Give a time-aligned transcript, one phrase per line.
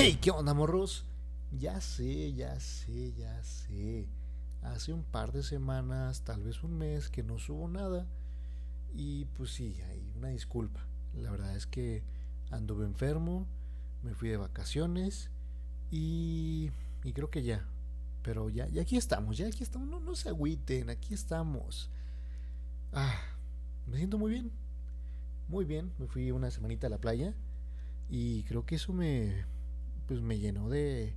[0.00, 1.04] Hey, ¿qué onda, morros?
[1.50, 4.06] Ya sé, ya sé, ya sé.
[4.62, 8.06] Hace un par de semanas, tal vez un mes, que no subo nada.
[8.94, 10.86] Y pues sí, hay una disculpa.
[11.14, 12.04] La verdad es que
[12.52, 13.48] anduve enfermo,
[14.04, 15.32] me fui de vacaciones
[15.90, 16.70] y,
[17.02, 17.66] y creo que ya.
[18.22, 19.88] Pero ya, ya aquí estamos, ya aquí estamos.
[19.88, 21.90] No, no se agüiten, aquí estamos.
[22.92, 23.18] Ah,
[23.88, 24.52] me siento muy bien.
[25.48, 27.34] Muy bien, me fui una semanita a la playa
[28.08, 29.44] y creo que eso me,
[30.08, 31.14] pues me llenó de,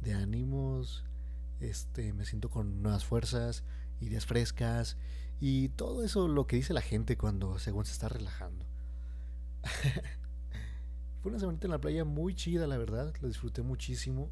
[0.00, 1.04] de ánimos,
[1.60, 3.64] este, me siento con nuevas fuerzas,
[4.00, 4.96] ideas frescas
[5.40, 8.64] y todo eso lo que dice la gente cuando según se está relajando.
[11.20, 14.30] Fue una semanita en la playa muy chida, la verdad, lo disfruté muchísimo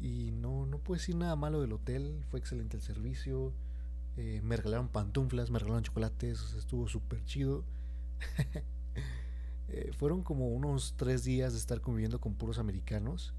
[0.00, 3.52] y no, no puedo decir nada malo del hotel, fue excelente el servicio,
[4.16, 7.64] eh, me regalaron pantuflas, me regalaron chocolates, estuvo súper chido.
[9.72, 13.32] Eh, fueron como unos tres días de estar conviviendo con puros americanos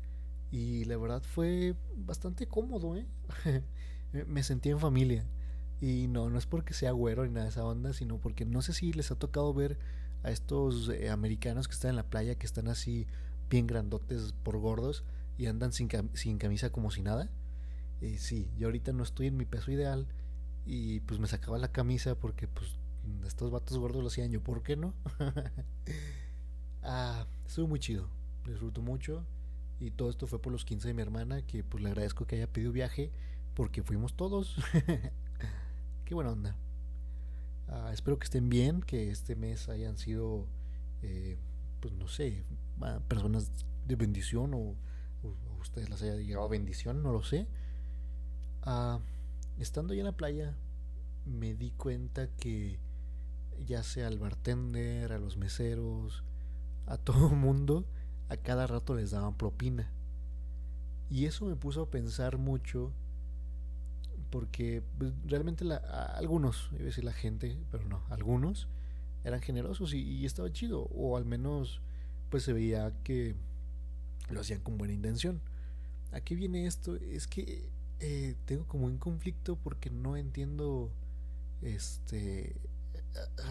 [0.52, 3.06] y la verdad fue bastante cómodo, ¿eh?
[4.28, 5.26] me sentí en familia.
[5.80, 8.64] Y no, no es porque sea güero ni nada de esa onda, sino porque no
[8.64, 9.78] sé si les ha tocado ver
[10.24, 13.06] a estos eh, americanos que están en la playa, que están así
[13.50, 15.04] bien grandotes por gordos
[15.38, 17.30] y andan sin, sin camisa como si nada.
[18.02, 20.08] Y sí, yo ahorita no estoy en mi peso ideal
[20.66, 22.72] y pues me sacaba la camisa porque pues
[23.28, 24.94] estos vatos gordos lo hacían yo, ¿por qué no?
[26.84, 28.10] ah, estuvo muy chido,
[28.46, 29.26] disfruto mucho
[29.80, 32.36] y todo esto fue por los 15 de mi hermana, que pues le agradezco que
[32.38, 33.12] haya pedido viaje
[33.54, 34.56] porque fuimos todos.
[36.06, 36.56] qué buena onda.
[37.68, 40.48] Ah, espero que estén bien, que este mes hayan sido,
[41.02, 41.38] eh,
[41.80, 42.44] pues no sé,
[43.08, 43.52] personas
[43.88, 44.76] de bendición o,
[45.24, 47.48] a ustedes les haya llegado bendición, no lo sé.
[48.64, 49.00] Ah,
[49.60, 50.56] estando allá en la playa,
[51.26, 52.80] me di cuenta que
[53.66, 56.24] ya sea al bartender, a los meseros,
[56.86, 57.86] a todo mundo,
[58.30, 59.90] a cada rato les daban propina.
[61.10, 62.92] Y eso me puso a pensar mucho
[64.30, 68.68] porque pues, realmente la, algunos, iba a decir la gente, pero no, algunos
[69.24, 71.82] eran generosos y, estaba chido, o al menos
[72.30, 73.36] pues se veía que
[74.30, 75.40] lo hacían con buena intención.
[76.12, 76.96] ¿A qué viene esto?
[76.96, 77.70] Es que
[78.00, 80.92] eh, tengo como un conflicto porque no entiendo
[81.62, 82.56] este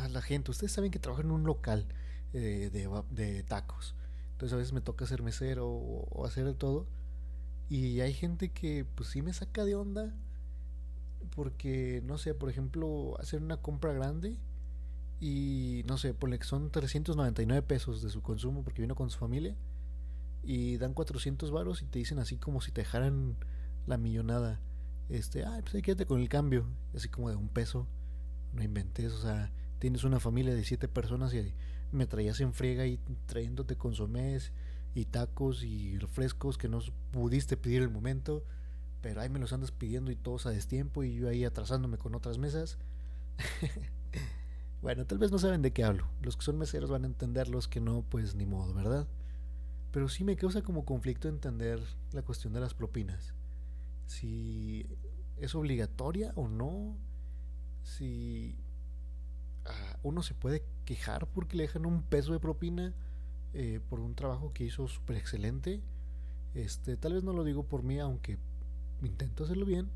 [0.03, 0.51] a la gente.
[0.51, 1.87] Ustedes saben que trabajo en un local
[2.33, 3.95] eh, de, tacos.
[4.33, 6.87] Entonces a veces me toca ser mesero o, hacer de todo.
[7.69, 10.15] Y hay gente que pues sí me saca de onda.
[11.35, 14.37] Porque, no sé, por ejemplo, hacer una compra grande.
[15.21, 19.19] Y no sé, ponle que son 399 pesos de su consumo porque vino con su
[19.19, 19.57] familia.
[20.43, 23.37] Y dan 400 varos y te dicen así como si te dejaran
[23.87, 24.61] la millonada.
[25.09, 26.67] Este, ay, pues ahí quédate con el cambio.
[26.95, 27.87] Así como de un peso
[28.53, 31.55] no inventes, o sea, tienes una familia de siete personas y
[31.93, 34.53] me traías en friega y trayéndote consomés
[34.95, 36.81] y tacos y refrescos que no
[37.13, 38.43] pudiste pedir el momento,
[39.01, 42.15] pero ahí me los andas pidiendo y todos a destiempo y yo ahí atrasándome con
[42.15, 42.79] otras mesas.
[44.83, 46.07] bueno, tal vez no saben de qué hablo.
[46.23, 49.07] Los que son meseros van a entender, los que no, pues ni modo, ¿verdad?
[49.93, 51.81] Pero sí me causa como conflicto entender
[52.13, 53.35] la cuestión de las propinas.
[54.07, 54.87] Si
[55.37, 56.97] es obligatoria o no
[57.83, 58.57] si
[60.03, 62.93] uno se puede quejar porque le dejan un peso de propina
[63.55, 65.81] eh, por un trabajo que hizo súper excelente.
[66.55, 68.39] Este, tal vez no lo digo por mí, aunque
[69.03, 69.91] intento hacerlo bien.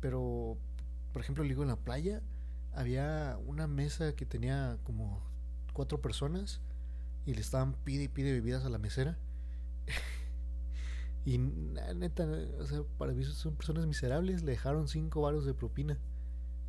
[0.00, 0.56] Pero,
[1.12, 2.22] por ejemplo, digo en la playa
[2.72, 5.20] había una mesa que tenía como
[5.72, 6.60] cuatro personas
[7.26, 9.18] y le estaban pide y pide bebidas a la mesera.
[11.24, 12.26] y neta,
[12.58, 15.98] o sea, para mí son personas miserables, le dejaron cinco varos de propina.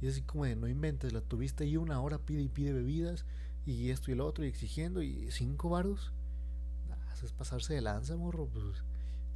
[0.01, 2.73] Y es así como de no inventes, la tuviste ahí una hora, pide y pide
[2.73, 3.25] bebidas,
[3.66, 6.12] y esto y lo otro, y exigiendo, y cinco varos.
[6.89, 8.47] Ah, es pasarse de lanza, morro.
[8.47, 8.84] Pues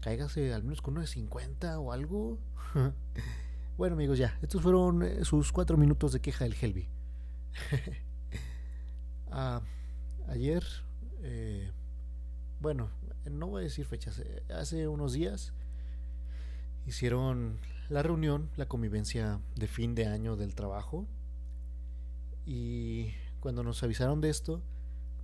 [0.01, 2.39] cáigase al menos con uno de 50 o algo.
[3.77, 4.37] bueno, amigos, ya.
[4.41, 6.87] Estos fueron eh, sus cuatro minutos de queja del Helby.
[9.31, 9.61] ah,
[10.27, 10.63] ayer,
[11.21, 11.71] eh,
[12.59, 12.89] bueno,
[13.29, 15.53] no voy a decir fechas, eh, hace unos días
[16.85, 17.59] hicieron
[17.89, 21.07] la reunión, la convivencia de fin de año del trabajo.
[22.45, 24.61] Y cuando nos avisaron de esto,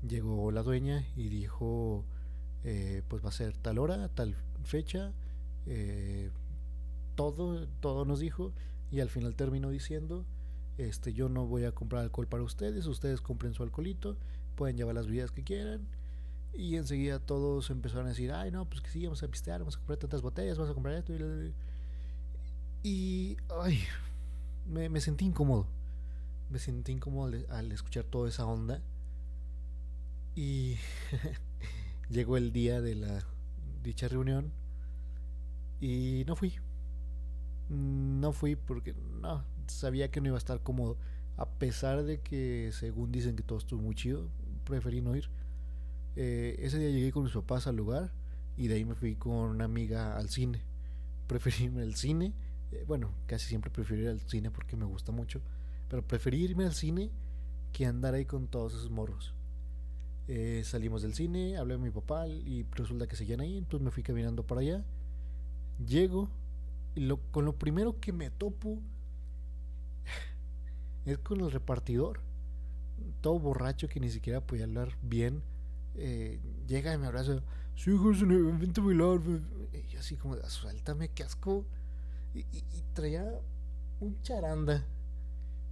[0.07, 2.05] llegó la dueña y dijo,
[2.63, 5.13] eh, pues va a ser tal hora, tal fecha,
[5.65, 6.31] eh,
[7.15, 8.53] todo, todo nos dijo
[8.91, 10.25] y al final terminó diciendo,
[10.77, 14.17] este, yo no voy a comprar alcohol para ustedes, ustedes compren su alcoholito,
[14.55, 15.87] pueden llevar las bebidas que quieran.
[16.53, 19.75] Y enseguida todos empezaron a decir, ay no, pues que sí, vamos a pistear, vamos
[19.75, 21.13] a comprar tantas botellas, vamos a comprar esto.
[21.13, 21.53] Y
[22.83, 23.79] y ay,
[24.67, 25.67] me, sentí incómodo.
[26.49, 28.81] Me sentí incómodo al, escuchar toda esa onda.
[30.35, 30.77] Y
[32.09, 33.23] llegó el día de la,
[33.83, 34.51] dicha reunión
[35.79, 36.55] y no fui.
[37.69, 40.97] No fui porque no, sabía que no iba a estar cómodo.
[41.37, 44.27] A pesar de que, según dicen que todo estuvo muy chido,
[44.65, 45.29] preferí no ir.
[46.15, 48.11] Eh, ese día llegué con mis papás al lugar
[48.57, 50.61] y de ahí me fui con una amiga al cine.
[51.27, 52.33] Preferí irme al cine.
[52.71, 55.41] Eh, bueno, casi siempre prefiero ir al cine porque me gusta mucho.
[55.89, 57.11] Pero preferí irme al cine
[57.73, 59.33] que andar ahí con todos esos morros.
[60.27, 63.91] Eh, salimos del cine, hablé con mi papá y resulta que seguían ahí, entonces me
[63.91, 64.85] fui caminando para allá.
[65.85, 66.29] Llego
[66.95, 68.79] y lo, con lo primero que me topo
[71.05, 72.21] es con el repartidor.
[73.21, 75.41] Todo borracho que ni siquiera podía hablar bien.
[75.95, 77.41] Eh, llega y me abraza.
[77.75, 79.19] Sí, José, vente a bailar.
[79.91, 81.65] Y así como, suéltame, qué asco.
[82.33, 82.45] Y,
[82.93, 83.25] traía
[83.99, 84.85] un charanda.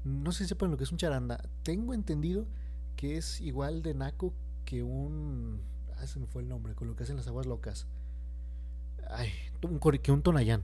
[0.03, 1.41] No sé si sepan lo que es un charanda.
[1.63, 2.47] Tengo entendido
[2.95, 4.33] que es igual de naco
[4.65, 5.61] que un.
[5.97, 7.87] Ah, se me fue el nombre, con lo que hacen las aguas locas.
[9.09, 9.31] Ay,
[9.63, 10.63] un, que un tonayán.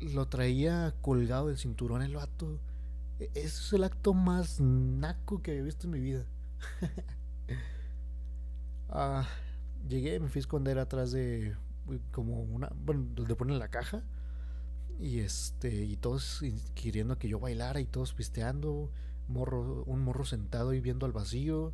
[0.00, 2.60] Lo traía colgado del cinturón el vato.
[3.18, 6.24] E, es el acto más naco que he visto en mi vida.
[8.90, 9.28] ah,
[9.88, 11.56] llegué, me fui a esconder atrás de
[12.12, 14.04] como una, bueno, donde ponen la caja
[14.98, 16.42] y este y todos
[16.74, 18.90] queriendo que yo bailara y todos pisteando,
[19.28, 21.72] morro, un morro sentado y viendo al vacío.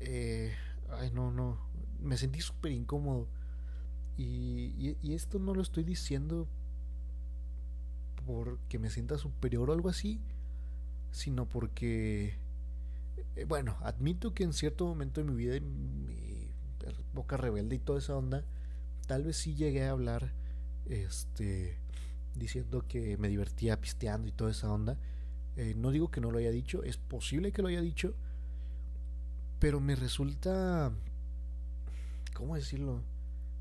[0.00, 0.54] Eh,
[0.90, 1.58] ay, no, no,
[2.00, 3.28] me sentí súper incómodo.
[4.16, 6.46] Y, y, esto no lo estoy diciendo
[8.26, 10.20] porque me sienta superior o algo así,
[11.12, 12.36] sino porque,
[13.36, 16.48] eh, bueno, admito que en cierto momento de mi vida, mi
[17.14, 18.44] boca rebelde y toda esa onda,
[19.06, 20.32] tal vez sí llegué a hablar,
[20.86, 21.78] este,
[22.34, 24.96] diciendo que me divertía pisteando y toda esa onda.
[25.56, 28.14] Eh, no digo que no lo haya dicho, es posible que lo haya dicho,
[29.58, 30.92] pero me resulta,
[32.34, 33.02] ¿cómo decirlo?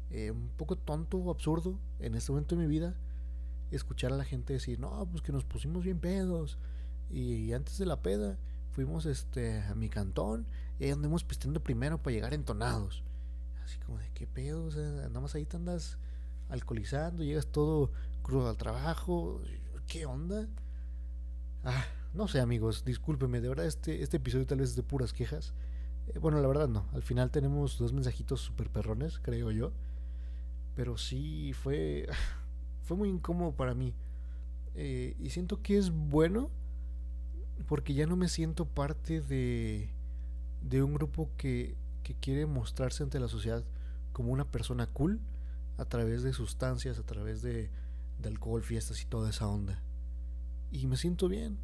[0.09, 2.95] Eh, un poco tonto o absurdo en este momento de mi vida
[3.71, 6.57] escuchar a la gente decir, no, pues que nos pusimos bien pedos.
[7.09, 8.37] Y antes de la peda
[8.71, 10.45] fuimos este, a mi cantón
[10.79, 13.03] y ahí andamos pisteando primero para llegar entonados.
[13.63, 15.97] Así como de qué pedo, o sea, andamos ahí te andas
[16.49, 17.91] alcoholizando, llegas todo
[18.21, 19.41] crudo al trabajo,
[19.87, 20.47] ¿qué onda?
[21.63, 25.13] Ah, no sé amigos, discúlpenme, de verdad este, este episodio tal vez es de puras
[25.13, 25.53] quejas.
[26.07, 29.71] Eh, bueno, la verdad no, al final tenemos dos mensajitos super perrones, creo yo.
[30.75, 32.07] Pero sí fue,
[32.83, 33.93] fue muy incómodo para mí.
[34.75, 36.49] Eh, y siento que es bueno
[37.67, 39.89] porque ya no me siento parte de,
[40.61, 43.63] de un grupo que, que quiere mostrarse ante la sociedad
[44.13, 45.19] como una persona cool
[45.77, 47.69] a través de sustancias, a través de,
[48.21, 49.81] de alcohol, fiestas y toda esa onda.
[50.71, 51.57] Y me siento bien.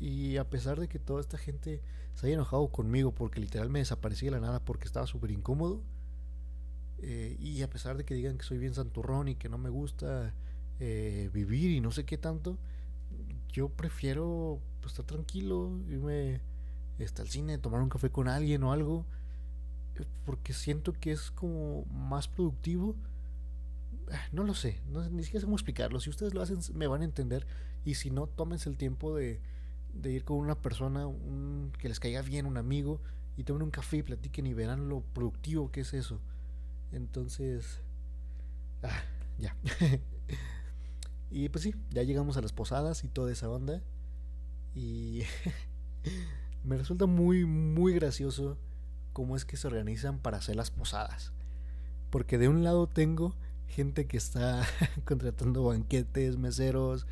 [0.00, 1.82] Y a pesar de que toda esta gente
[2.14, 5.82] se haya enojado conmigo porque literal me desaparecí de la nada porque estaba súper incómodo,
[6.98, 9.68] eh, y a pesar de que digan que soy bien santurrón y que no me
[9.68, 10.32] gusta
[10.80, 12.56] eh, vivir y no sé qué tanto,
[13.52, 16.40] yo prefiero pues, estar tranquilo, irme
[16.98, 19.04] este, al cine, tomar un café con alguien o algo,
[19.96, 22.96] eh, porque siento que es como más productivo.
[24.12, 26.00] Ah, no lo sé, no, ni siquiera sé cómo explicarlo.
[26.00, 27.46] Si ustedes lo hacen, me van a entender.
[27.84, 29.40] Y si no, tómense el tiempo de,
[29.94, 31.06] de ir con una persona
[31.78, 33.00] que les caiga bien, un amigo,
[33.36, 36.20] y tomen un café y platiquen y verán lo productivo que es eso.
[36.92, 37.80] Entonces,
[38.82, 39.02] ah,
[39.38, 39.56] ya.
[41.30, 43.82] y pues sí, ya llegamos a las posadas y toda esa onda.
[44.74, 45.22] Y
[46.64, 48.58] me resulta muy, muy gracioso
[49.12, 51.32] cómo es que se organizan para hacer las posadas.
[52.10, 53.34] Porque de un lado tengo
[53.68, 54.66] gente que está
[55.04, 57.06] contratando banquetes, meseros,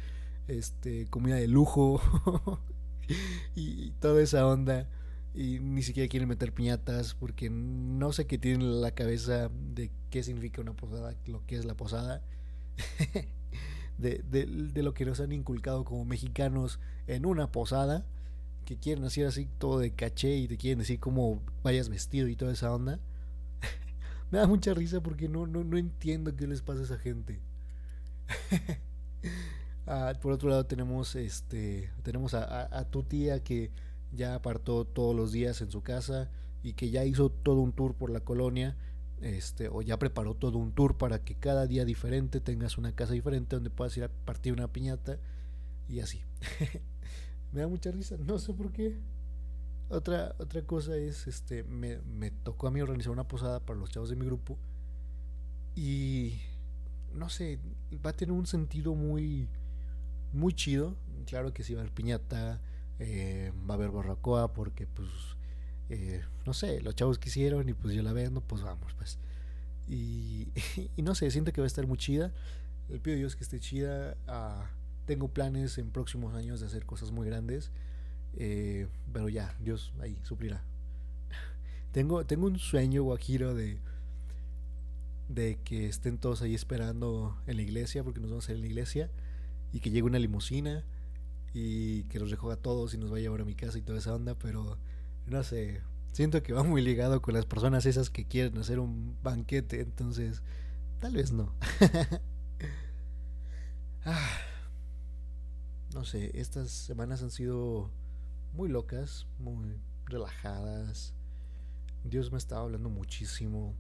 [0.49, 2.00] este, comida de lujo
[3.54, 4.88] y toda esa onda
[5.35, 9.90] y ni siquiera quieren meter piñatas porque no sé qué tienen en la cabeza de
[10.11, 12.23] qué significa una posada, lo que es la posada,
[13.99, 18.04] de, de, lo que nos han inculcado como mexicanos en una posada,
[18.66, 22.37] que quieren hacer así todo de caché y te quieren decir cómo vayas vestido y
[22.37, 23.00] toda esa onda.
[24.33, 27.39] Me da mucha risa porque no, no, no entiendo qué les pasa a esa gente.
[29.87, 33.71] ah, por otro lado tenemos este tenemos a, a tu tía que
[34.12, 36.31] ya apartó todos los días en su casa
[36.62, 38.77] y que ya hizo todo un tour por la colonia,
[39.21, 43.15] este, o ya preparó todo un tour para que cada día diferente tengas una casa
[43.15, 45.19] diferente donde puedas ir a partir una piñata
[45.89, 46.23] y así.
[47.53, 48.97] me da mucha risa, no sé por qué.
[49.92, 53.90] Otra, otra cosa es, este, me, me tocó a mí organizar una posada para los
[53.90, 54.58] chavos de mi grupo
[55.75, 56.40] y
[57.14, 57.58] no sé,
[58.04, 59.49] va a tener un sentido muy,
[60.32, 60.96] muy chido.
[61.26, 62.61] Claro que sí va a haber piñata,
[62.99, 65.08] eh, va a haber barracoa porque pues
[65.88, 69.18] eh, no sé, los chavos quisieron y pues yo la vendo, pues vamos, pues.
[69.87, 70.49] Y,
[70.96, 72.32] no sé, siento que va a estar muy chida.
[72.88, 74.16] Le pido a Dios que esté chida.
[74.26, 74.64] Uh,
[75.04, 77.70] tengo planes en próximos años de hacer cosas muy grandes.
[78.37, 80.62] Eh, pero ya, Dios ahí suplirá.
[81.93, 83.79] tengo, tengo un sueño, Guajiro, de,
[85.29, 88.62] de que estén todos ahí esperando en la iglesia, porque nos vamos a hacer en
[88.62, 89.11] la iglesia,
[89.73, 90.85] y que llegue una limusina
[91.55, 93.83] y que los recoja a todos y nos vaya a llevar a mi casa y
[93.83, 94.79] toda esa onda, pero
[95.27, 99.17] no sé, siento que va muy ligado con las personas esas que quieren hacer un
[99.23, 100.43] banquete, entonces
[101.01, 101.55] tal vez no.
[104.05, 104.39] ah
[105.95, 107.91] no sé, estas semanas han sido
[108.52, 111.14] muy locas, muy relajadas.
[112.04, 113.75] Dios me estaba hablando muchísimo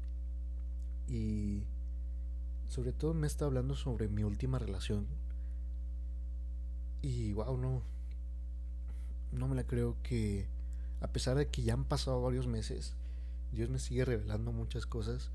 [1.08, 1.64] y
[2.68, 5.06] sobre todo me está hablando sobre mi última relación.
[7.02, 7.82] Y wow, no
[9.32, 10.46] no me la creo que
[11.00, 12.94] a pesar de que ya han pasado varios meses,
[13.50, 15.30] Dios me sigue revelando muchas cosas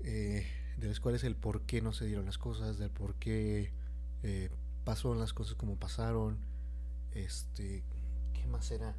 [0.00, 0.46] eh,
[0.78, 3.72] de las cuales el por qué no se dieron las cosas, del por qué
[4.22, 4.50] eh,
[4.84, 6.38] pasó las cosas como pasaron,
[7.12, 7.84] este,
[8.48, 8.96] ¿qué más era?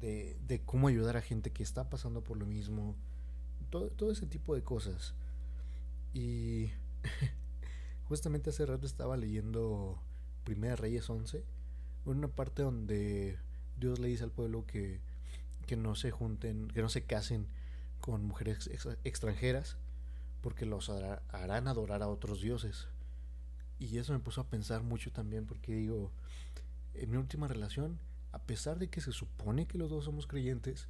[0.00, 2.96] De, de cómo ayudar a gente que está pasando por lo mismo,
[3.70, 5.14] todo, todo ese tipo de cosas.
[6.12, 6.70] Y
[8.08, 10.02] justamente hace rato estaba leyendo
[10.42, 11.44] Primera Reyes 11,
[12.04, 13.38] una parte donde
[13.78, 15.00] Dios le dice al pueblo que,
[15.66, 17.46] que no se junten, que no se casen
[18.00, 18.68] con mujeres
[19.04, 19.76] extranjeras,
[20.40, 22.88] porque los harán adorar a otros dioses.
[23.78, 26.10] Y eso me puso a pensar mucho también porque digo,
[26.94, 28.00] en mi última relación,
[28.32, 30.88] a pesar de que se supone que los dos somos creyentes,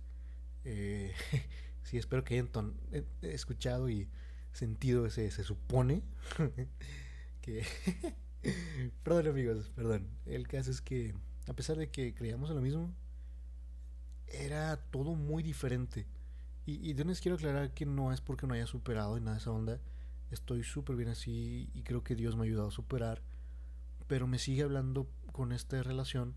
[0.65, 1.13] eh,
[1.83, 2.75] sí espero que hayan
[3.23, 4.09] escuchado y
[4.53, 6.03] sentido ese se supone
[7.41, 7.65] que...
[9.03, 10.09] perdón amigos, perdón.
[10.25, 11.15] El caso es que
[11.47, 12.95] a pesar de que creíamos en lo mismo,
[14.27, 16.07] era todo muy diferente.
[16.67, 19.51] Y, y de quiero aclarar que no es porque no haya superado en nada esa
[19.51, 19.81] onda,
[20.31, 23.23] estoy súper bien así y creo que Dios me ha ayudado a superar,
[24.07, 26.35] pero me sigue hablando con esta relación,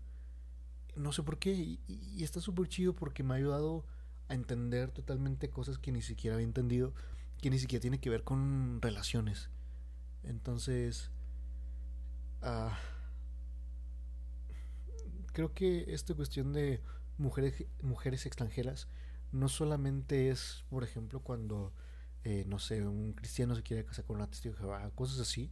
[0.96, 3.84] no sé por qué, y, está súper chido porque me ha ayudado
[4.28, 6.94] a entender totalmente cosas que ni siquiera había entendido,
[7.40, 9.50] que ni siquiera tiene que ver con relaciones.
[10.22, 11.10] Entonces,
[12.42, 12.78] ah,
[15.32, 16.80] creo que esta cuestión de
[17.18, 18.88] mujeres, mujeres extranjeras
[19.32, 21.72] no solamente es, por ejemplo, cuando
[22.24, 25.50] eh, no sé, un cristiano se quiere casar con una testigo de Jehová, cosas así,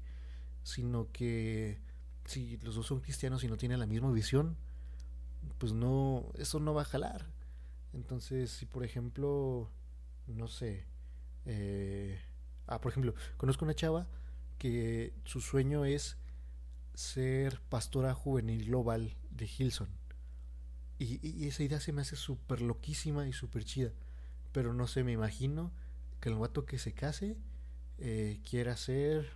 [0.63, 1.79] sino que
[2.25, 4.57] si los dos son cristianos y no tienen la misma visión,
[5.63, 7.25] pues no, eso no va a jalar.
[7.93, 9.71] Entonces, si por ejemplo,
[10.27, 10.87] no sé,
[11.47, 12.21] eh,
[12.67, 14.09] ah, por ejemplo, conozco una chava
[14.59, 16.17] que su sueño es
[16.95, 19.89] ser pastora juvenil global de Hilson.
[20.99, 23.93] Y, esa idea se me hace súper loquísima y súper chida.
[24.51, 25.71] Pero no sé, me imagino
[26.19, 27.37] que el guato que se case
[27.99, 29.31] eh, quiera ser,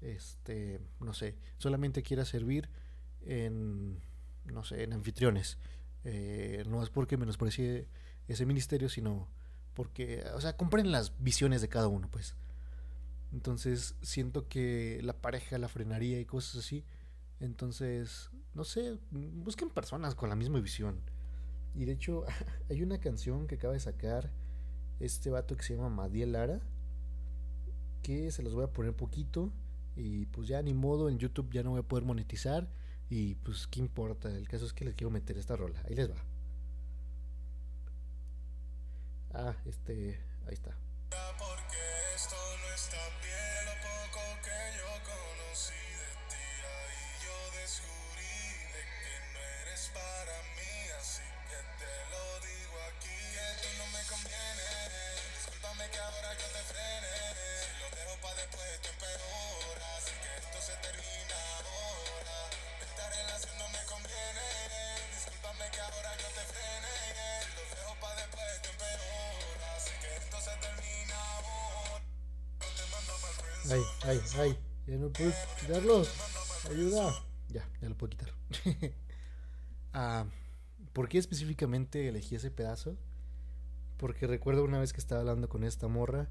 [0.00, 2.70] este, no sé, solamente quiera servir
[3.26, 4.00] en,
[4.52, 5.58] no sé, en anfitriones.
[6.04, 7.86] Eh, no es porque menosprecie
[8.28, 9.28] ese ministerio, sino
[9.74, 12.34] porque, o sea, compren las visiones de cada uno, pues.
[13.32, 16.84] Entonces siento que la pareja la frenaría y cosas así.
[17.38, 21.00] Entonces, no sé, busquen personas con la misma visión.
[21.74, 22.24] Y de hecho,
[22.68, 24.30] hay una canción que acaba de sacar
[24.98, 26.60] este vato que se llama Madiel Lara,
[28.02, 29.52] que se los voy a poner poquito
[29.96, 32.68] y pues ya ni modo, en YouTube ya no voy a poder monetizar
[33.10, 36.08] y pues qué importa, el caso es que les quiero meter esta rola, ahí les
[36.08, 36.24] va.
[39.34, 40.76] Ah, este, ahí está.
[73.70, 74.58] Ay, ay, ay.
[74.88, 76.02] Ya no puedo quitarlo.
[76.68, 77.12] Ayuda.
[77.50, 78.34] Ya, ya lo puedo quitar.
[79.92, 80.26] ah,
[80.92, 82.96] ¿Por qué específicamente elegí ese pedazo?
[83.96, 86.28] Porque recuerdo una vez que estaba hablando con esta morra.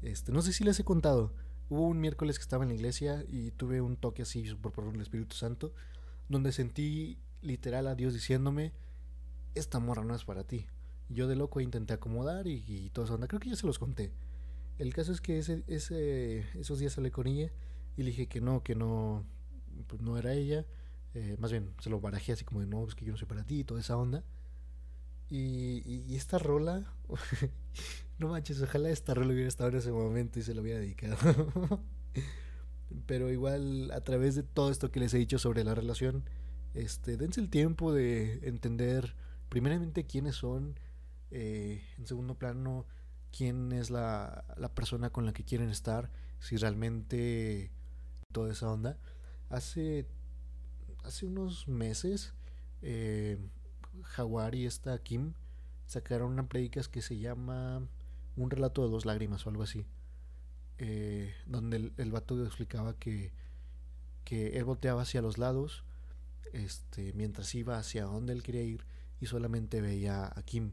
[0.00, 1.34] Este, no sé si les he contado.
[1.68, 4.94] Hubo un miércoles que estaba en la iglesia y tuve un toque así por, por
[4.94, 5.74] el Espíritu Santo.
[6.30, 8.72] Donde sentí literal a Dios diciéndome:
[9.54, 10.66] Esta morra no es para ti.
[11.10, 13.20] Yo de loco intenté acomodar y, y todo eso.
[13.20, 14.12] Creo que ya se los conté.
[14.80, 17.52] El caso es que ese, ese, esos días hablé con ella
[17.98, 19.26] y le dije que no, que no,
[19.86, 20.64] pues no era ella.
[21.12, 23.28] Eh, más bien, se lo barajé así como de no, es que yo no soy
[23.28, 24.24] para ti y toda esa onda.
[25.28, 26.92] Y, y, esta rola
[28.18, 31.82] No manches, ojalá esta rol hubiera estado en ese momento y se lo hubiera dedicado.
[33.06, 36.24] Pero igual, a través de todo esto que les he dicho sobre la relación,
[36.72, 39.14] este, dense el tiempo de entender,
[39.50, 40.80] primeramente, quiénes son,
[41.30, 42.86] eh, en segundo plano,
[43.36, 47.70] quién es la, la persona con la que quieren estar, si realmente
[48.32, 48.98] toda esa onda.
[49.48, 50.06] Hace,
[51.04, 52.34] hace unos meses,
[52.82, 53.38] eh,
[54.02, 55.34] Jaguar y esta Kim
[55.86, 57.82] sacaron una predicas que se llama
[58.36, 59.86] Un relato de dos lágrimas o algo así.
[60.78, 63.32] Eh, donde el, el, vato explicaba que,
[64.24, 65.84] que él volteaba hacia los lados
[66.52, 68.84] este, mientras iba hacia donde él quería ir
[69.20, 70.72] y solamente veía a Kim.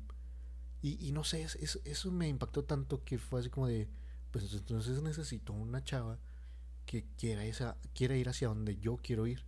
[0.82, 3.90] Y, no sé, es, eso me impactó tanto que fue así como de,
[4.32, 6.20] pues entonces necesito una chava
[6.86, 9.44] que quiera, esa, quiera ir hacia donde yo quiero ir.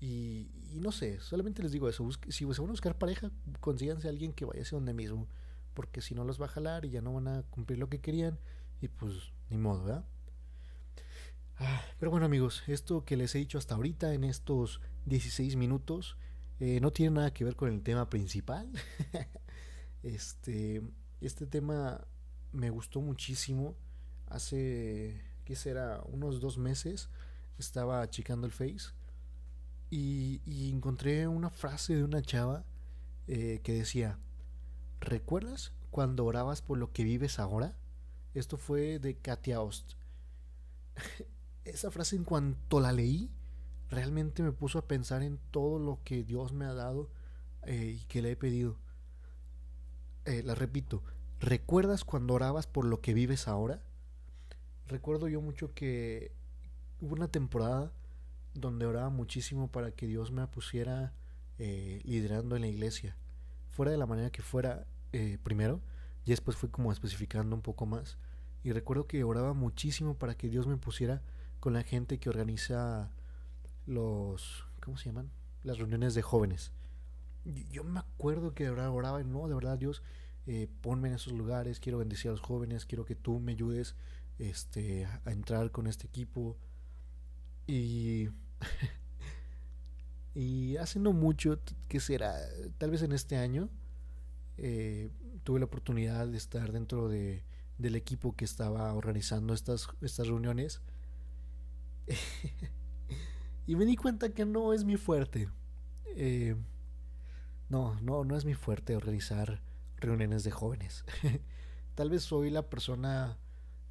[0.00, 2.04] Y, y, no sé, solamente les digo eso.
[2.04, 3.30] Busque, si se van a buscar pareja,
[3.60, 5.28] consíganse a alguien que vaya hacia donde mismo.
[5.74, 8.00] Porque si no los va a jalar y ya no van a cumplir lo que
[8.00, 8.38] querían.
[8.80, 10.04] Y pues, ni modo, ¿verdad?
[11.58, 16.16] Ah, pero bueno, amigos, esto que les he dicho hasta ahorita en estos 16 minutos
[16.58, 18.70] eh, no tiene nada que ver con el tema principal.
[20.04, 20.82] este,
[21.20, 22.06] este tema
[22.52, 23.74] me gustó muchísimo.
[24.28, 26.02] Hace, ¿qué será?
[26.06, 27.08] Unos dos meses
[27.58, 28.92] estaba checando el Face
[29.90, 32.64] y, y encontré una frase de una chava
[33.26, 34.18] eh, que decía,
[35.00, 37.76] ¿recuerdas cuando orabas por lo que vives ahora?
[38.34, 39.92] Esto fue de Katia Ost.
[41.64, 43.30] Esa frase en cuanto la leí,
[43.88, 47.08] realmente me puso a pensar en todo lo que Dios me ha dado
[47.62, 48.76] eh, y que le he pedido.
[50.26, 51.02] Eh, la repito,
[51.40, 53.82] ¿recuerdas cuando orabas por lo que vives ahora?
[54.86, 56.32] Recuerdo yo mucho que
[57.00, 57.92] hubo una temporada
[58.54, 61.12] donde oraba muchísimo para que Dios me pusiera
[61.58, 63.16] eh, liderando en la iglesia.
[63.70, 65.80] Fuera de la manera que fuera eh, primero,
[66.24, 68.16] y después fue como especificando un poco más.
[68.62, 71.22] Y recuerdo que oraba muchísimo para que Dios me pusiera
[71.60, 73.10] con la gente que organiza
[73.86, 75.30] los, ¿cómo se llaman?
[75.64, 76.72] Las reuniones de jóvenes.
[77.70, 80.02] Yo me acuerdo que oraba, oraba no, de verdad Dios,
[80.46, 83.96] eh, ponme en esos lugares, quiero bendecir a los jóvenes, quiero que tú me ayudes
[84.38, 86.56] este, a entrar con este equipo.
[87.66, 88.28] Y
[90.34, 92.34] y hace no mucho, que será,
[92.78, 93.70] tal vez en este año,
[94.56, 95.10] eh,
[95.44, 97.44] tuve la oportunidad de estar dentro de,
[97.78, 100.82] del equipo que estaba organizando estas, estas reuniones.
[103.66, 105.48] y me di cuenta que no es mi fuerte.
[106.16, 106.56] Eh,
[107.68, 109.62] no, no, no es mi fuerte organizar
[110.04, 111.04] reuniones de jóvenes.
[111.94, 113.38] tal vez soy la persona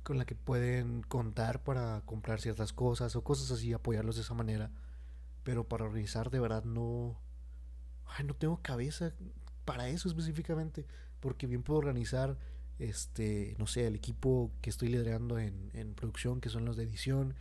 [0.03, 4.33] con la que pueden contar para comprar ciertas cosas o cosas así, apoyarlos de esa
[4.33, 4.71] manera.
[5.43, 7.19] Pero para organizar de verdad no...
[8.05, 9.13] Ay, no tengo cabeza
[9.65, 10.85] para eso específicamente.
[11.19, 12.37] Porque bien puedo organizar,
[12.79, 16.83] este, no sé, el equipo que estoy liderando en, en producción, que son los de
[16.83, 17.35] edición.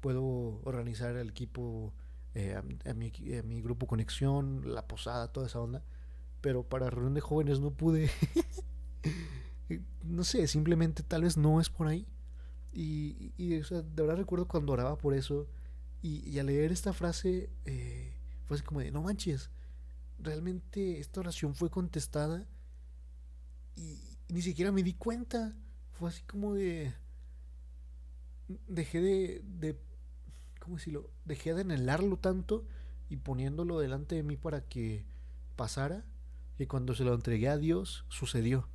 [0.00, 1.92] Puedo organizar el equipo,
[2.34, 2.62] eh, a,
[2.94, 5.82] mi, a mi grupo conexión, la posada, toda esa onda.
[6.46, 8.08] Pero para reunión de jóvenes no pude.
[10.04, 12.06] no sé, simplemente tal vez no es por ahí.
[12.72, 15.48] Y, y de verdad recuerdo cuando oraba por eso
[16.02, 18.12] y, y al leer esta frase eh,
[18.44, 19.50] fue así como de, no manches,
[20.20, 22.46] realmente esta oración fue contestada
[23.74, 25.52] y, y ni siquiera me di cuenta.
[25.98, 26.94] Fue así como de...
[28.68, 29.80] Dejé de, de...
[30.60, 31.10] ¿Cómo decirlo?
[31.24, 32.64] Dejé de anhelarlo tanto
[33.08, 35.04] y poniéndolo delante de mí para que
[35.56, 36.04] pasara.
[36.58, 38.68] Y cuando se lo entregué a Dios, sucedió.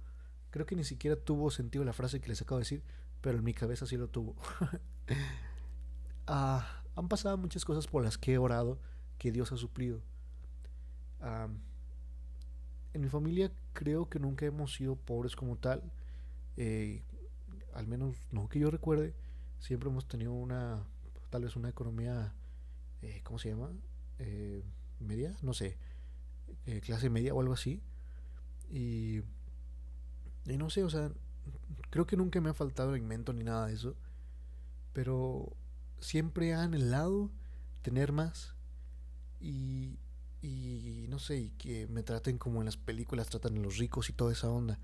[0.51, 2.83] Creo que ni siquiera tuvo sentido la frase que les acabo de decir,
[3.21, 4.35] pero en mi cabeza sí lo tuvo.
[6.27, 8.79] ah, han pasado muchas cosas por las que he orado
[9.17, 10.01] que Dios ha suplido.
[12.93, 15.83] En mi familia creo que nunca hemos sido pobres como tal.
[16.57, 17.03] Eh,
[17.73, 19.13] al menos no que yo recuerde.
[19.59, 20.83] Siempre hemos tenido una,
[21.29, 22.33] tal vez una economía,
[23.01, 23.71] eh, ¿cómo se llama?
[24.19, 24.63] Eh,
[24.99, 25.77] media, no sé,
[26.65, 27.81] eh, clase media o algo así.
[28.69, 29.21] Y
[30.45, 31.11] y no sé, o sea,
[31.89, 33.95] creo que nunca me ha faltado alimento ni nada de eso.
[34.93, 35.55] Pero
[35.99, 37.29] siempre han anhelado
[37.81, 38.55] tener más.
[39.39, 39.97] Y,
[40.41, 44.09] y no sé, y que me traten como en las películas tratan a los ricos
[44.09, 44.79] y toda esa onda.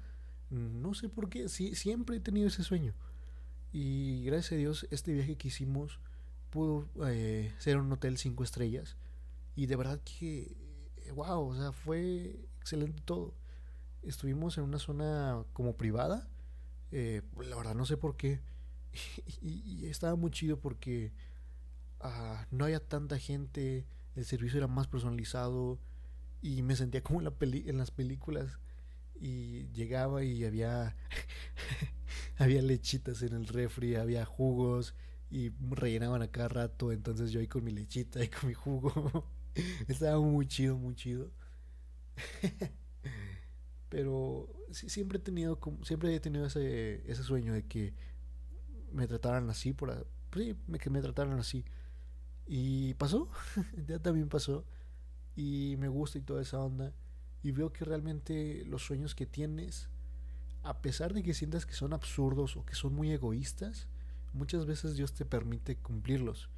[0.50, 2.94] No sé por qué, sí, siempre he tenido ese sueño.
[3.74, 6.00] Y gracias a Dios, este viaje que hicimos
[6.50, 8.96] pudo eh, ser un hotel cinco estrellas.
[9.56, 10.56] Y de verdad que,
[11.12, 13.34] wow, o sea, fue excelente todo
[14.08, 16.28] estuvimos en una zona como privada.
[16.91, 18.41] Eh, la verdad no sé por qué.
[19.41, 21.12] y, estaba muy chido porque
[22.04, 25.80] uh, no había tanta gente, el servicio era más personalizado
[26.41, 28.60] y me sentía como en, la peli en las películas.
[29.20, 30.96] y llegaba y había
[32.38, 34.96] había lechitas en el refri, había jugos
[35.30, 39.26] y rellenaban a cada rato, entonces yo ahí con mi lechita y con mi jugo.
[39.88, 41.32] Estaba muy chido, muy chido.
[43.89, 47.93] Pero siempre he tenido siempre he tenido ese, ese sueño de que
[48.91, 51.63] me trataran así por sí, que me trataran así.
[52.46, 53.30] Y pasó,
[53.88, 54.65] ya también pasó
[55.36, 56.93] y me gusta y toda esa onda
[57.43, 59.89] y veo que realmente los sueños que tienes
[60.63, 63.88] a pesar de que sientas que son absurdos o que son muy egoístas,
[64.34, 66.50] muchas veces Dios te permite cumplirlos.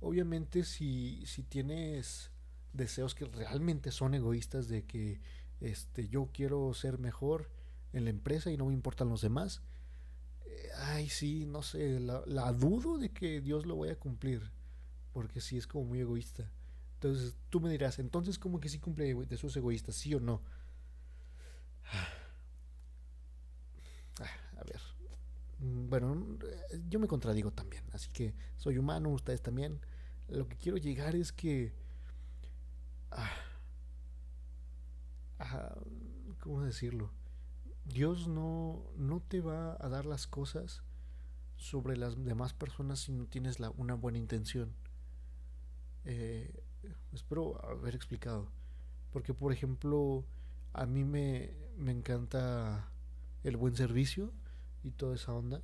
[0.00, 2.32] Obviamente si, si tienes
[2.74, 5.20] deseos que realmente son egoístas de que
[5.60, 7.48] este, yo quiero ser mejor
[7.92, 9.62] en la empresa y no me importan los demás,
[10.44, 14.50] eh, ay sí, no sé, la, dudo de que Dios lo vaya a cumplir,
[15.12, 16.50] porque sí es como muy egoísta.
[16.94, 20.42] Entonces tú me dirás, entonces como que sí cumple de sus egoístas, sí o no.
[24.20, 24.80] Ah, a ver.
[25.60, 26.38] Mm, bueno,
[26.88, 29.80] yo me contradigo también, así que soy humano, ustedes también.
[30.28, 31.72] Lo que quiero llegar es que...
[33.14, 33.30] Ah,
[35.38, 35.74] ah,
[36.40, 37.10] ¿Cómo decirlo?
[37.84, 40.82] Dios no, no te va a dar las cosas
[41.56, 44.74] sobre las demás personas si no tienes la, una buena intención.
[46.04, 46.62] Eh,
[47.12, 48.48] espero haber explicado.
[49.12, 50.24] Porque, por ejemplo,
[50.72, 52.90] a mí me, me encanta
[53.44, 54.32] el buen servicio
[54.82, 55.62] y toda esa onda.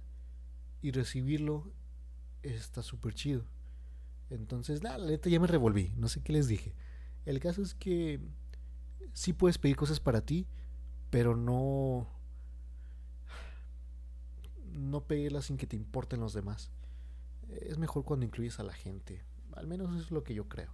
[0.83, 1.73] Y recibirlo
[2.43, 3.45] está súper chido.
[4.31, 5.93] Entonces, la neta ya me revolví.
[5.97, 6.75] No sé qué les dije.
[7.31, 8.19] El caso es que
[9.13, 10.49] sí puedes pedir cosas para ti,
[11.11, 12.09] pero no.
[14.73, 16.73] No pedirlas sin que te importen los demás.
[17.49, 19.23] Es mejor cuando incluyes a la gente.
[19.53, 20.73] Al menos eso es lo que yo creo.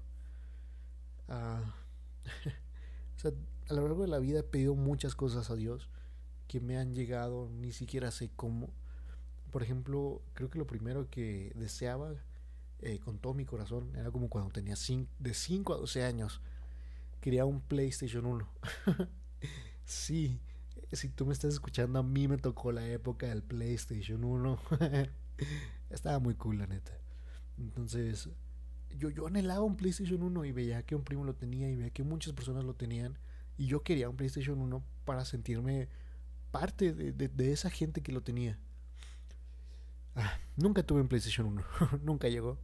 [1.29, 1.75] Ah,
[3.16, 3.33] o sea,
[3.69, 5.90] a lo largo de la vida he pedido muchas cosas a Dios
[6.49, 8.71] que me han llegado, ni siquiera sé cómo.
[9.51, 12.14] Por ejemplo, creo que lo primero que deseaba
[12.81, 14.75] eh, con todo mi corazón era como cuando tenía
[15.19, 16.41] de 5 a 12 años.
[17.21, 18.49] Quería un PlayStation 1.
[19.85, 20.41] sí,
[20.93, 24.59] si tú me estás escuchando, a mí me tocó la época del PlayStation 1.
[25.91, 26.93] Estaba muy cool, la neta.
[27.59, 28.29] Entonces,
[28.97, 31.91] yo, yo anhelaba un PlayStation 1 y veía que un primo lo tenía y veía
[31.91, 33.19] que muchas personas lo tenían.
[33.59, 35.89] Y yo quería un PlayStation 1 para sentirme
[36.51, 38.59] parte de, esa gente que lo tenía.
[40.15, 41.65] Ah, nunca tuve un PlayStation 1,
[42.03, 42.59] nunca llegó.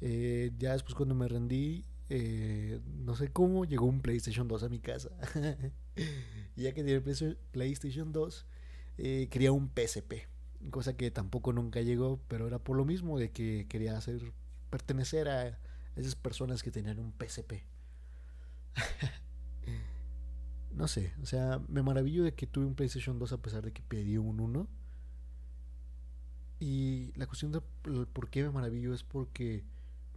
[0.00, 4.68] Eh, ya después cuando me rendí, eh, no sé cómo, llegó un PlayStation 2 a
[4.68, 5.10] mi casa.
[6.56, 8.46] y ya que tenía el PlayStation 2,
[8.98, 10.26] eh, quería un PSP,
[10.70, 14.32] cosa que tampoco nunca llegó, pero era por lo mismo de que quería hacer
[14.70, 15.58] pertenecer a
[15.96, 17.64] esas personas que tenían un PSP.
[20.72, 23.72] no sé, o sea, me maravillo de que tuve un PlayStation 2 a pesar de
[23.72, 24.68] que pedí un 1.
[26.62, 27.60] Y la cuestión de
[28.12, 29.64] por qué me maravillo es porque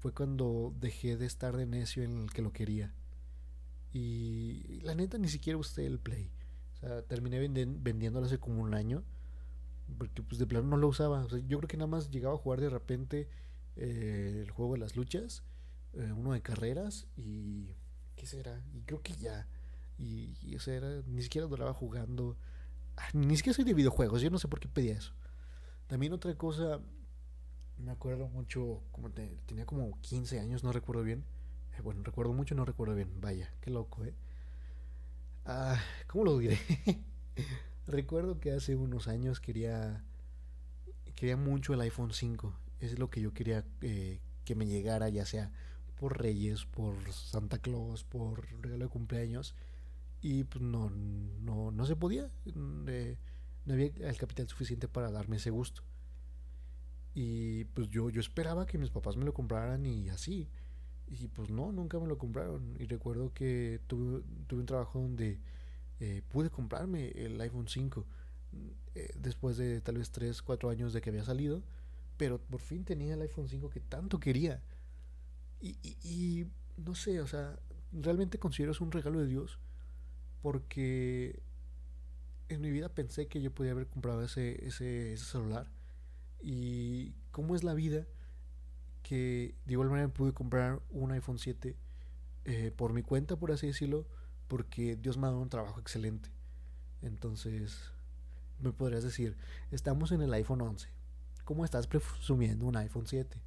[0.04, 2.94] fue cuando dejé de estar de necio en el que lo quería.
[3.94, 6.30] Y la neta ni siquiera usé el Play.
[6.82, 9.06] O terminé vendiéndolo hace como un año.
[9.98, 11.26] Porque pues de plano no lo usaba.
[11.48, 13.30] Yo creo que nada más llegaba a jugar de repente
[13.78, 15.46] eh, el juego de las luchas.
[15.94, 17.08] Eh, uno de carreras.
[17.16, 17.70] Y...
[18.18, 18.62] ¿Qué será?
[18.74, 19.48] Y creo que ya.
[19.98, 22.36] Y, y era, ni siquiera duraba jugando.
[22.98, 25.14] Ah, ni siquiera soy de videojuegos, yo no sé por qué pedía eso.
[25.88, 26.82] También otra cosa,
[27.78, 31.24] me acuerdo mucho, como tenía como 15 años, no recuerdo bien.
[31.78, 33.10] Eh, bueno, recuerdo mucho, no recuerdo bien.
[33.22, 34.14] Vaya, qué loco, ¿eh?
[35.46, 36.58] Ah, ¿Cómo lo diré?
[37.88, 40.04] recuerdo que hace unos años quería,
[41.16, 42.54] quería mucho el iPhone 5.
[42.80, 45.52] Es lo que yo quería eh, que me llegara, ya sea
[46.00, 49.56] por Reyes, por Santa Claus, por regalo de cumpleaños
[50.22, 52.30] y pues no, no, no se podía.
[52.54, 53.18] Mm, eh,
[53.66, 55.84] no había el capital suficiente para darme ese gusto.
[57.14, 60.50] Y pues yo, yo esperaba que mis papás me lo compraran y así.
[61.08, 62.76] Y pues no, nunca me lo compraron.
[62.80, 65.40] Y recuerdo que tuve, tuve un trabajo donde
[66.00, 68.06] eh, pude comprarme el iPhone 5
[68.96, 71.62] eh, después de tal vez 3, 4 años de que había salido.
[72.18, 74.62] Pero por fin tenía el iPhone 5 que tanto quería.
[75.62, 76.48] Y, y, y
[76.78, 77.58] no sé, o sea,
[77.92, 79.60] realmente considero es un regalo de Dios
[80.44, 81.42] porque
[82.50, 85.68] en mi vida pensé que yo podía haber comprado ese, ese, celular.
[86.44, 88.06] Y cómo es la vida
[89.02, 91.76] que de igual manera pude comprar un iPhone 7
[92.46, 94.06] eh, por mi cuenta, por así decirlo,
[94.48, 96.30] porque Dios me ha dado un trabajo excelente.
[97.02, 97.92] Entonces,
[98.60, 99.38] me podrías decir,
[99.72, 100.90] estamos en el iPhone 11.
[101.46, 103.42] ¿Cómo estás presumiendo un iPhone 7?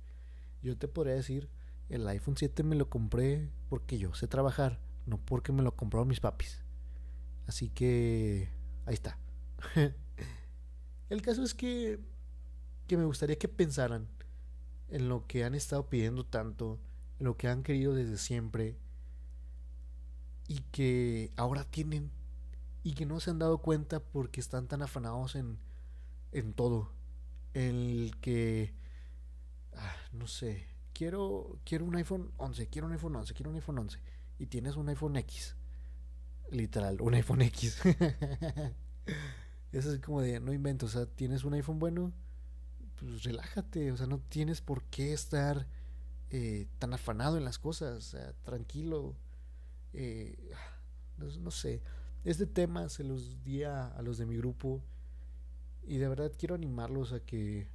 [0.62, 1.48] Yo te podría decir,
[1.88, 6.08] el iPhone 7 me lo compré porque yo sé trabajar, no porque me lo compraron
[6.08, 6.62] mis papis.
[7.46, 8.48] Así que
[8.86, 9.18] ahí está.
[11.08, 12.00] El caso es que,
[12.86, 14.08] que me gustaría que pensaran
[14.88, 16.78] en lo que han estado pidiendo tanto,
[17.18, 18.76] en lo que han querido desde siempre
[20.48, 22.10] y que ahora tienen
[22.82, 25.58] y que no se han dado cuenta porque están tan afanados en,
[26.32, 26.92] en todo.
[27.52, 28.74] El que,
[29.74, 33.78] ah, no sé, quiero, quiero un iPhone 11, quiero un iPhone 11, quiero un iPhone
[33.78, 33.98] 11
[34.38, 35.56] y tienes un iPhone X.
[36.50, 37.80] Literal, un iPhone X.
[39.72, 42.12] es así como de, no invento, o sea, tienes un iPhone bueno,
[42.98, 45.66] pues relájate, o sea, no tienes por qué estar
[46.30, 49.16] eh, tan afanado en las cosas, tranquilo.
[49.92, 50.36] Eh,
[51.18, 51.82] no, sé,
[52.24, 54.82] este tema se los di a, los de mi grupo
[55.86, 57.68] y de verdad quiero animarlos a que,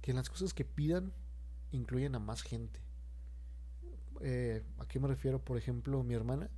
[0.00, 1.12] que las cosas que pidan
[1.72, 2.80] incluyan a más gente.
[4.20, 5.44] Eh, ¿A qué me refiero?
[5.44, 6.48] Por ejemplo, mi hermana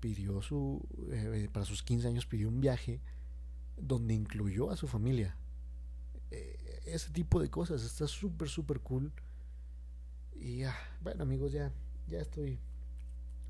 [0.00, 3.00] pidió su, eh, para sus 15 años pidió un viaje
[3.76, 5.36] donde incluyó a su familia.
[6.30, 9.12] Eh, ese tipo de cosas está súper, súper cool.
[10.34, 11.72] Y ya, bueno amigos, ya,
[12.06, 12.58] ya estoy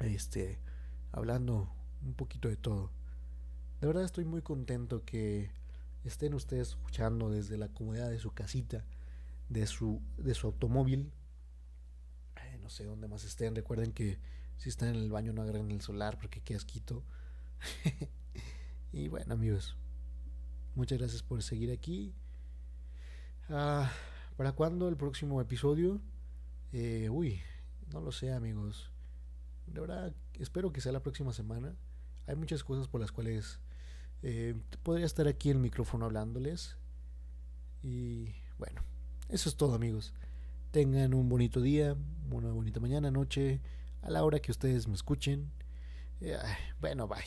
[0.00, 0.58] este,
[1.12, 2.90] hablando un poquito de todo.
[3.80, 5.50] De verdad estoy muy contento que
[6.04, 8.84] estén ustedes escuchando desde la comodidad de su casita,
[9.48, 11.12] de su, de su automóvil.
[12.60, 13.54] no sé dónde más estén.
[13.54, 14.18] Recuerden que
[14.56, 17.04] si están en el baño no agarren el solar porque qué asquito.
[18.92, 19.76] y bueno amigos,
[20.74, 22.14] muchas gracias por seguir aquí.
[23.50, 23.90] Ah,
[24.36, 26.00] ¿Para cuándo el próximo episodio?
[26.72, 27.40] Eh, uy,
[27.92, 28.90] no lo sé amigos.
[29.66, 31.74] De verdad, espero que sea la próxima semana.
[32.26, 33.60] Hay muchas cosas por las cuales
[34.22, 36.76] eh, podría estar aquí el micrófono hablándoles.
[37.82, 38.82] Y bueno,
[39.28, 40.14] eso es todo amigos.
[40.70, 41.96] Tengan un bonito día,
[42.30, 43.60] una bonita mañana, noche,
[44.02, 45.52] a la hora que ustedes me escuchen.
[46.20, 46.38] Eh,
[46.80, 47.22] bueno, bye.